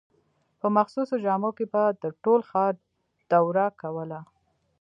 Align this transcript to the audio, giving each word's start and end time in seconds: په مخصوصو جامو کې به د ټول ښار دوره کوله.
په 0.59 0.67
مخصوصو 0.77 1.15
جامو 1.25 1.51
کې 1.57 1.65
به 1.71 1.83
د 2.03 2.05
ټول 2.23 2.39
ښار 2.49 2.73
دوره 3.31 3.65
کوله. 3.81 4.19